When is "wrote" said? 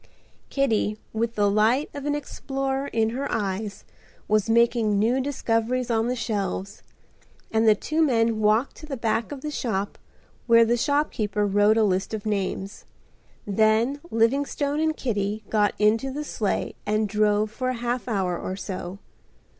11.45-11.77